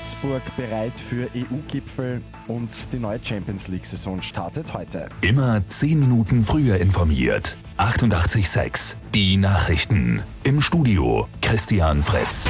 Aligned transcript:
Salzburg 0.00 0.42
bereit 0.56 0.98
für 0.98 1.28
EU-Gipfel 1.36 2.22
und 2.48 2.70
die 2.92 2.98
neue 2.98 3.20
Champions 3.22 3.68
League-Saison 3.68 4.22
startet 4.22 4.72
heute. 4.72 5.08
Immer 5.20 5.62
10 5.68 6.00
Minuten 6.00 6.42
früher 6.42 6.78
informiert. 6.78 7.58
88.6 7.76 8.96
Die 9.14 9.36
Nachrichten. 9.36 10.22
Im 10.44 10.62
Studio 10.62 11.28
Christian 11.42 12.02
Fritz. 12.02 12.48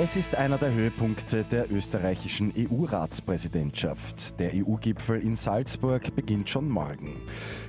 Es 0.00 0.16
ist 0.16 0.36
einer 0.36 0.58
der 0.58 0.72
Höhepunkte 0.72 1.42
der 1.42 1.72
österreichischen 1.72 2.52
EU-Ratspräsidentschaft. 2.56 4.38
Der 4.38 4.52
EU-Gipfel 4.54 5.20
in 5.20 5.34
Salzburg 5.34 6.14
beginnt 6.14 6.48
schon 6.48 6.68
morgen. 6.68 7.20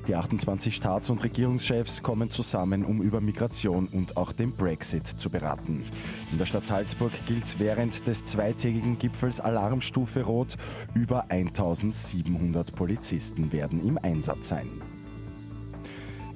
Die 0.08 0.14
28 0.14 0.76
Staats- 0.76 1.10
und 1.10 1.24
Regierungschefs 1.24 2.04
kommen 2.04 2.30
zusammen, 2.30 2.86
um 2.86 3.02
über 3.02 3.20
Migration 3.20 3.88
und 3.88 4.16
auch 4.16 4.32
den 4.32 4.52
Brexit 4.52 5.08
zu 5.08 5.32
beraten. 5.32 5.86
In 6.32 6.38
der 6.38 6.46
Stadt 6.46 6.68
Salzburg 6.68 7.14
gilt 7.26 7.60
während 7.60 8.06
des 8.06 8.26
zweitägigen 8.26 9.00
Gipfels 9.00 9.42
Alarmstufe 9.42 10.22
Rot. 10.22 10.56
Über 10.94 11.32
1700 11.32 12.76
Polizisten 12.76 13.52
werden 13.52 13.84
im 13.84 13.98
Einsatz 13.98 14.50
sein. 14.50 14.84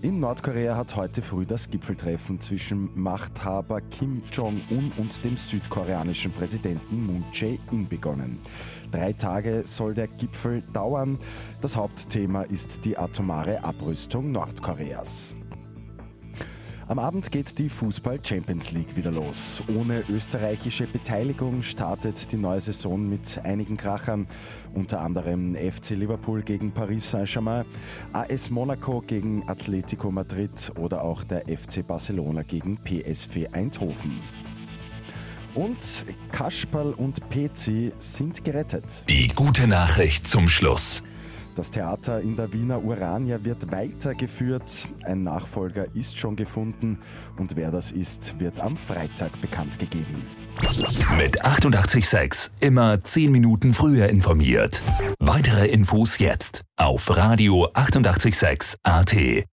In 0.03 0.19
Nordkorea 0.19 0.75
hat 0.75 0.97
heute 0.97 1.21
früh 1.21 1.45
das 1.45 1.69
Gipfeltreffen 1.69 2.41
zwischen 2.41 2.89
Machthaber 2.93 3.79
Kim 3.79 4.21
Jong-un 4.33 4.91
und 4.97 5.23
dem 5.23 5.37
südkoreanischen 5.37 6.33
Präsidenten 6.33 7.05
Moon 7.05 7.23
Jae-in 7.31 7.87
begonnen. 7.87 8.39
Drei 8.91 9.13
Tage 9.13 9.63
soll 9.65 9.93
der 9.93 10.09
Gipfel 10.09 10.61
dauern. 10.73 11.19
Das 11.61 11.77
Hauptthema 11.77 12.41
ist 12.41 12.83
die 12.83 12.97
atomare 12.97 13.63
Abrüstung 13.63 14.33
Nordkoreas. 14.33 15.37
Am 16.87 16.99
Abend 16.99 17.31
geht 17.31 17.57
die 17.59 17.69
Fußball 17.69 18.19
Champions 18.21 18.71
League 18.71 18.97
wieder 18.97 19.11
los. 19.11 19.63
Ohne 19.73 20.03
österreichische 20.09 20.85
Beteiligung 20.85 21.61
startet 21.61 22.31
die 22.31 22.37
neue 22.37 22.59
Saison 22.59 23.07
mit 23.07 23.39
einigen 23.43 23.77
Krachern, 23.77 24.27
unter 24.73 24.99
anderem 24.99 25.55
FC 25.55 25.91
Liverpool 25.91 26.43
gegen 26.43 26.73
Paris 26.73 27.09
Saint-Germain, 27.09 27.65
AS 28.11 28.49
Monaco 28.49 29.01
gegen 29.01 29.47
Atletico 29.47 30.11
Madrid 30.11 30.73
oder 30.77 31.03
auch 31.03 31.23
der 31.23 31.43
FC 31.47 31.87
Barcelona 31.87 32.43
gegen 32.43 32.77
PSV 32.83 33.47
Eindhoven. 33.53 34.19
Und 35.55 36.05
Kasperl 36.31 36.93
und 36.93 37.29
Pezi 37.29 37.93
sind 37.97 38.43
gerettet. 38.43 39.03
Die 39.07 39.29
gute 39.29 39.67
Nachricht 39.67 40.27
zum 40.27 40.49
Schluss. 40.49 41.01
Das 41.55 41.69
Theater 41.69 42.19
in 42.19 42.35
der 42.35 42.51
Wiener 42.51 42.83
Urania 42.83 43.43
wird 43.43 43.71
weitergeführt. 43.71 44.87
Ein 45.03 45.23
Nachfolger 45.23 45.85
ist 45.93 46.17
schon 46.17 46.35
gefunden 46.35 46.99
und 47.37 47.55
wer 47.55 47.69
das 47.69 47.91
ist, 47.91 48.39
wird 48.39 48.59
am 48.59 48.75
Freitag 48.75 49.39
bekannt 49.39 49.77
gegeben. 49.77 50.25
Mit 51.17 51.43
88.6 51.45 52.51
immer 52.59 53.03
10 53.03 53.31
Minuten 53.31 53.73
früher 53.73 54.07
informiert. 54.09 54.81
Weitere 55.19 55.67
Infos 55.67 56.17
jetzt 56.17 56.61
auf 56.75 57.15
Radio 57.15 57.67
88.6 57.73 58.77
AT. 58.83 59.45